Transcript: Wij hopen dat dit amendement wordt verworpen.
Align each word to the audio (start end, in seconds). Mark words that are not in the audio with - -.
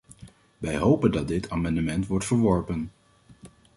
Wij 0.57 0.77
hopen 0.77 1.11
dat 1.11 1.27
dit 1.27 1.49
amendement 1.49 2.07
wordt 2.07 2.25
verworpen. 2.25 2.91